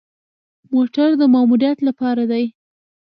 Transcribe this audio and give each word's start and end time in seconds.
موټر 0.73 1.09
د 1.19 1.21
ماموریت 1.33 1.77
لپاره 1.87 2.23
دی 2.31 2.45